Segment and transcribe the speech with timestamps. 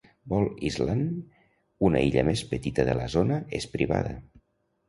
[0.31, 1.11] Ball Island,
[1.89, 4.19] una illa més petita de la zona, és privada.